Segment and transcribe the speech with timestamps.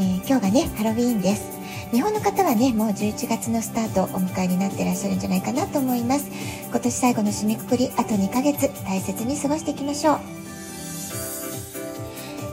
[0.00, 1.60] えー、今日がねハロウィーンです。
[1.92, 6.30] 日本の方はねもう11月のスタートお迎えになってらっしゃるんじゃないかなと思います。
[6.70, 10.18] 今年最後の締めくくりあと2ヶ月大切に過ごしていきましょう。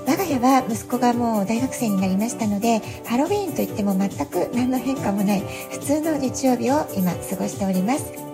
[0.05, 8.27] 我が家は息子がもう大学生になりましたのでハロウィーンといっても全く何の変化もない普通の日曜日を今過ごしております。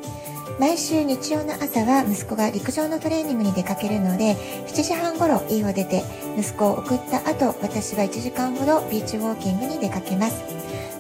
[0.60, 4.36] 毎週日曜の朝は息子が陸上のトレーニングに出かけるので
[4.68, 6.04] 7時半ごろ家を出て
[6.38, 10.44] 息子を送った後私は1時間ほどビーチウォーキングに出かけます。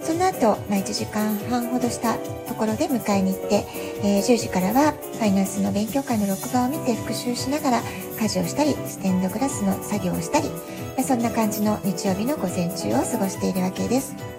[0.02, 3.66] その後、まあ、1時間半ほどしたところで迎えに行って、
[4.04, 7.82] えー、10時からはファイナンスの勉強会の録画を見て復習しながら
[8.20, 10.50] 家事をしたりステンドグラスの作業をしたり、
[10.98, 14.33] ま、そんな感じの日曜日の午前中を過ごしているわけです。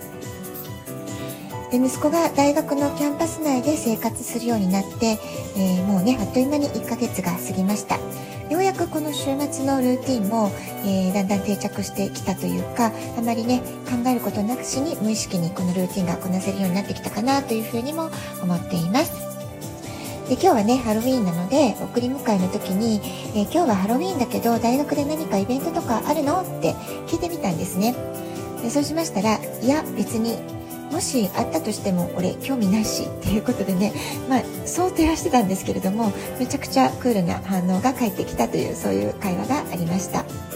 [1.74, 5.18] で息子が大学のキャンパス内で生活するようになって、
[5.56, 7.96] えー、もうねあっという間に1ヶ月が過ぎました。
[8.48, 10.52] ようやくこの週末のルーティンも、
[10.84, 18.08] えー、だんだん定着してきたというかあまりね考えることなくしに無意識にこのルーティンがこなせるようになってきたかなというふうにも
[18.40, 19.10] 思っています。
[20.28, 23.00] で今日はねハロウィーンなので送り迎えの時に、
[23.34, 26.42] えー、今日はハロウィーンだけど大学で何かイベントとかあるの？
[26.42, 26.74] って
[27.08, 27.96] 聞いてみたんですね。
[28.62, 30.53] でそうしましたらいや別に
[30.94, 33.92] もしあったとしても俺興味ないしっていうことでね、
[34.28, 40.53] まあ、想定はしてたんですけれどもめちゃくちゃクールな反応が返ってきたというそういう会話がありました。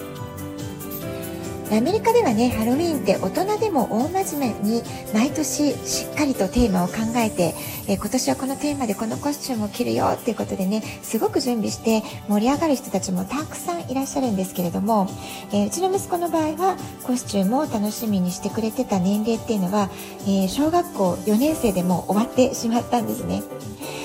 [1.70, 7.54] アメリカではねハロウィーンって大人でも大真面目に毎年しっかりとテーマを考えて、
[7.88, 15.08] え、今年はこのテーマでこのコスチュームを着るよっていうことでねすごく準備して盛り上がる人たちもたくさんいらっしゃるんですけれども、
[15.52, 19.90] え、うちの息子の場合はコスチュームを楽しみにしてくれてた年齢っていうのは、
[20.22, 23.42] えー、小学校4年生でも終わってしまったんですね。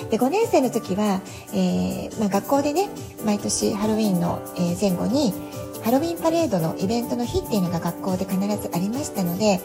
[0.10, 1.22] で5年生の時は、
[1.56, 2.90] えまあ、学校でね
[3.26, 4.40] 毎年ハロウィンの
[4.80, 5.34] 前後に
[5.84, 9.60] ハロウィンパレードのイベントの日っていうのが学校で必ずありましたので、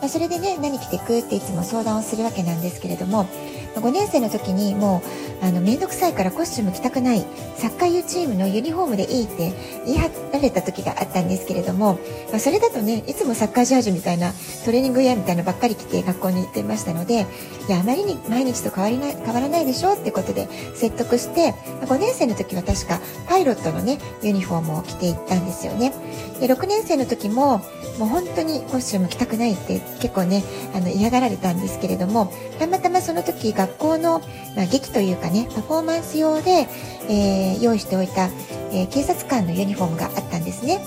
[0.00, 3.26] まあ、それでね何着てくっていつも相談をするわけなんですけれども
[3.74, 5.02] 5年生の時にも
[5.42, 7.24] うあの面倒くさいからコスチューム着たくない
[7.56, 9.52] サッカー U チームのユニフォームでいいって
[9.84, 11.98] 言い張られた時があったんですけれども、
[12.30, 14.32] まあ、それだとねいつもサッカージャージみたいな
[14.64, 17.26] トレーニングウェアみたいなのばっかり着て学校に行ってましたので
[17.68, 21.52] いやあまりに毎日と変わりない変わらないでしょってことで説得して
[21.86, 25.92] 5年生の時は確かパイロットのねユニフォームを着ていったんですよね。
[26.40, 27.58] で6年生の時も
[27.98, 30.42] もう本当にコスチューム着たくないって結構ね
[30.74, 34.20] あの嫌がられたんですけれどもたまたまその時が学校の、
[34.56, 36.68] まあ、劇というかねパフォーマンス用で、
[37.08, 38.28] えー、用意しておいた、
[38.72, 40.80] えー、警察官のユニフォームがあったんですね。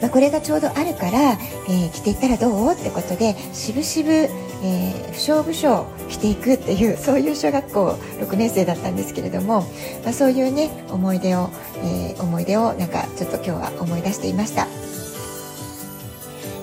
[0.00, 1.38] まあ、これがちょうどあるから、
[1.68, 9.62] えー、着ていったらどうってことでしぶしぶ、えー、不祥不祥着ていくっていう そういう小学校6年生だったんですけれども、
[10.04, 11.48] まあ、そういうね思い出を、
[11.82, 14.66] えー、思い出をなんかちょっと今日は思い出していました。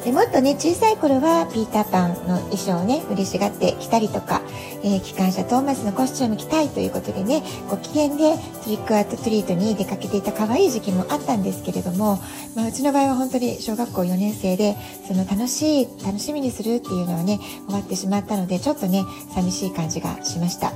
[0.03, 4.41] でもっとね小さい頃はピーターパンの衣装をね嬉しがって着たりとか、
[4.84, 12.19] えー、機関車トーマスのコスチューム着たいということでねご機嫌でトリックアートトリートに出かけていた可愛い時期もあったんですけれども、
[12.56, 14.75] まあ、うちの場合は本当に小学校4年生で
[15.08, 19.03] その楽しい楽しみにするっていうのはね終わってしまったのでちょっとね
[19.34, 20.74] 寂しい感じがしました。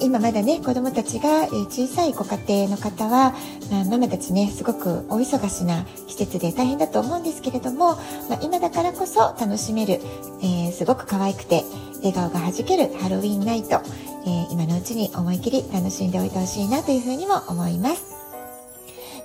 [0.00, 3.34] 今まだね子どもたちが小さいご家庭の方は、
[3.70, 7.96] まあ、ママたちねすごく大忙しな季節で大変だと思うんですけれども、
[8.28, 10.00] まあ、今だからこそ楽しめる、
[10.42, 11.64] えー、すごく可愛くて
[12.02, 13.80] 笑顔がはじけるハロウィンナイト、
[14.26, 18.19] えー、今のうちに思い切り楽しんでおいてほしいなというふうにも思います。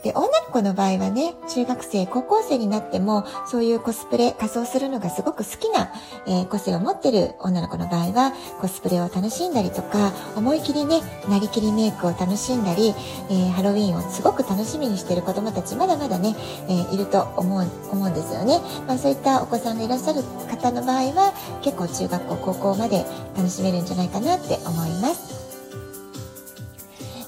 [0.06, 5.92] で、女の子の場合はね、中学生、高校生になっても、そういうコスプレ、仮装するのがすごく好きな、
[6.28, 8.32] えー、個性を持ってる女の子の場合は、
[8.62, 12.94] コスプレを楽しんだりとか、思い切りね、なりきりメイクを楽しんだり、
[13.32, 16.36] えー、ハロウィンをすごく楽しみにしてる子供たち、まだまだね、
[16.70, 18.60] えー、いると思う、思うんですよね。
[18.86, 20.22] まあそういったお子さんがいらっしゃる
[20.52, 21.34] 方の場合は、
[21.64, 23.04] 結構中学校、高校まで
[23.36, 25.35] 楽しめるんじゃないかなって思います。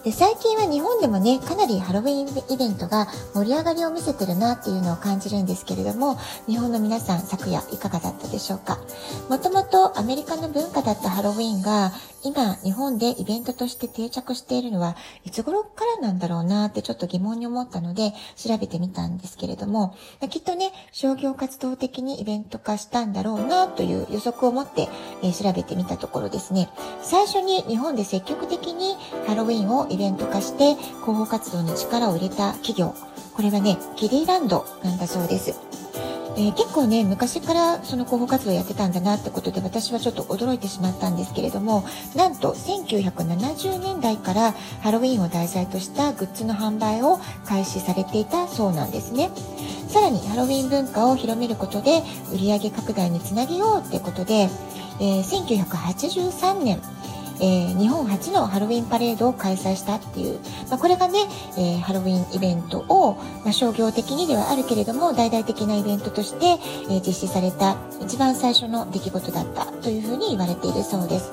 [0.08, 6.16] で最近は日本でもねかなりハロウィンイベントが盛り上がりを見せてるなっていうのを感じるんですけれども
[6.48, 8.80] 日本の皆さん昨夜いかがだったでしょうか？
[9.28, 11.92] もともとアメリカの文化だったハロウィンが
[12.24, 14.96] 今日本でイベントとして定着しているのは
[15.26, 19.94] いつ頃からなんだろうなってちょっと疑問に思ったので調べてみたんですけれども
[20.30, 24.88] きっとね商業活動的にイベント化したんだろうなという予測を持って、
[25.22, 26.70] え、調べてみたところですね。
[27.02, 28.96] 最初に日本で積極的に
[29.28, 32.96] ハロウィンをイベント化して広報活動に力を入れた企業。
[33.36, 35.56] これはねキディランドなんだそうです。
[36.38, 41.84] えー、結構ね昔からその広報活動やってたんだなってことで私はちょっと驚いてしまったんですけれども
[42.16, 44.52] なんと1970年代から
[44.82, 49.32] ハロウィンを題材としたグッズの販売を開始されていたそうなんですね。
[49.88, 54.50] さらにハロウィン文化を広めることで売上拡大につなげようってことで、
[55.00, 56.80] えー、1983年
[57.40, 60.40] えー、日本初のハロウィンパレードを開催したっていう、
[60.70, 61.20] まあ、これがね、
[61.58, 66.46] えー、ハロウィンイベントを、まあ、商業的にではあるけれども大々的なイベントとして、
[66.90, 71.32] えー、実施された一番最初の出来事だったというふうに言われているそうです。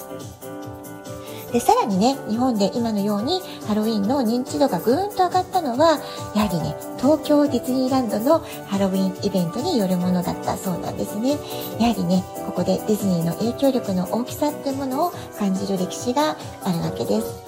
[1.54, 6.00] で、さらにね、日本で今のようにハロウィンの認知度がぐーんと上がったのは、
[6.34, 11.38] やはりね、東京ディズニーランドのハロウィンイベントによるものだったそうなんですね。
[11.78, 17.44] やはりね、ここでディズニーの影響力の大きさっていうものを感じる歴史があるわけです。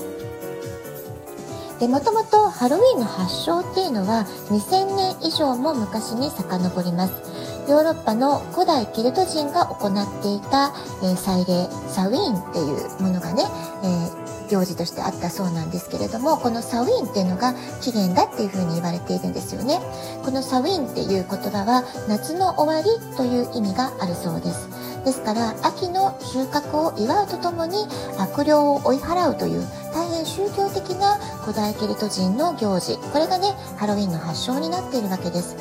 [1.79, 7.37] で、もともとハロウィンの発祥っていうのは2000年以上も昔に遡ります。
[7.69, 10.73] ヨーロッパの古代ケルト人が行っていた、
[11.03, 13.43] えー、祭礼サウィーンっていうものがね、
[13.83, 19.81] えー、行事としてあったそうなんですけれどもこのサウィーンっていうのが起源だっていうふうに言われているんですよね
[20.25, 24.69] このサウィーンっていう言葉は夏の終わりという意味があるそうです
[25.07, 27.87] ですから秋の収穫を祝うとともに
[28.19, 29.63] 悪霊を追い払うという
[29.95, 31.15] 大変宗教的な
[31.47, 35.57] 古代ケルト人の行事これがねハロウィンの発祥になっているわけです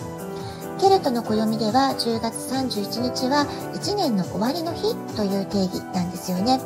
[0.82, 3.46] ケルトの暦では10月31日は
[3.76, 6.60] 1年の終わりの日という定義なんですよね。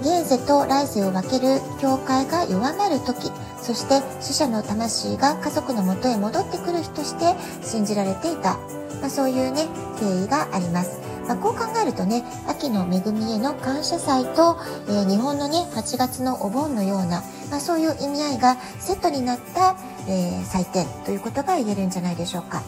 [0.00, 7.34] 現世と来世を分ける境界が弱まる時そして死者の魂が家族のもとへ戻ってくる日として
[7.66, 8.58] 信じられていた、
[9.00, 9.66] まあ、そういうね
[9.98, 11.07] 経緯があります。
[11.28, 14.56] まあ、こう考えるとね秋の恵みへの感謝祭と、
[14.88, 19.76] えー、日本のね8月のお盆のような、まあ、そういう意味合いがセットになった、
[20.08, 22.62] えー、祭典ということが言えるんじゃないでしょうか。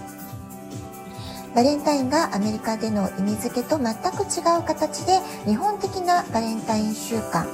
[1.55, 7.45] バレンタインがアメリカでの意味付けと全く違う形で日本的なバレンタイン習慣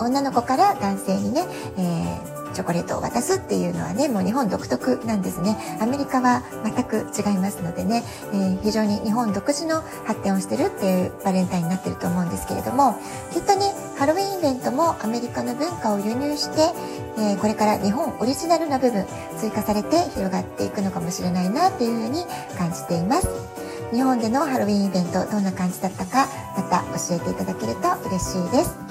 [0.00, 1.44] 女の子から男性にね、
[1.76, 8.02] えー、チョコレートを渡すっていうのはねもう日本独特なんですねアメリカは全く違いますのでね、
[8.32, 12.94] えー、非常に日本独自の発展をしてるっていうバレンタインになってると思うんですけれども
[13.32, 16.72] きっとねハロウィンイベントもアメリカの文化を輸入して、
[17.18, 19.04] えー、これから日本オリジナルな部分
[19.38, 22.24] 追加されて広がっていくのかもしれないなというふうに
[22.56, 23.28] 感じています。
[23.92, 28.83] 日本でのハロウィンイベントどんな感じだったかまた教えていただけると嬉しいです。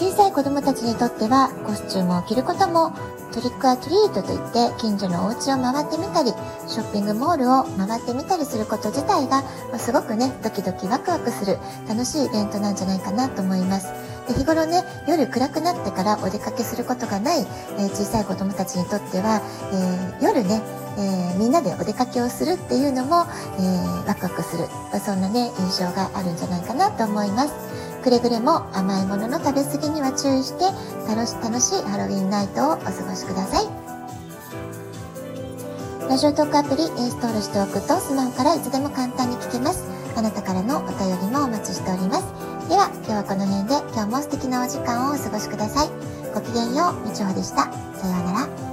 [0.00, 2.96] 小さい子供たちにとってはコスチュームを着ることも
[3.34, 6.32] トリックアトリートといって近所のお家を回ってみたり
[6.66, 13.92] ショッピングモールを回ってみたりすること自体が、ますごくねドキドキワクワクする楽しいイベントなんじゃないかなと思います。
[14.26, 19.42] で日頃ね夜暗くなってからお出かけすることがない、えー、小さい子供たちにとっては、
[20.18, 20.62] えー、夜ね
[20.98, 23.24] えー、みんなでお出かけをするっていうのも、
[23.58, 24.64] えー、ワクワクする。
[24.98, 27.79] そんなね印象があるんじゃないかなと思います。
[28.00, 30.64] くれぐれも甘いものの食べ過ぎには注意して
[31.06, 33.68] 楽し楽しいハロウィンナイトをお過ごしください。
[36.08, 39.84] ラジオトークアプリインストールしておくとスマホからいつでも簡単に聞けます。
[40.16, 42.24] あなたからのお便りもお待ちしております。
[42.68, 45.88] では今日はこの辺で今日も素敵なお時間をお過ごしください。
[46.34, 47.64] ごきげんよう、みちほでした。
[47.64, 48.69] さようなら。